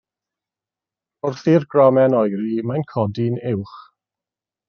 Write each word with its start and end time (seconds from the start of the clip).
Wrth 1.27 1.49
i'r 1.51 1.67
gromen 1.75 2.17
oeri, 2.21 2.57
mae'n 2.71 2.87
codi'n 2.95 3.39
uwch. 3.53 3.79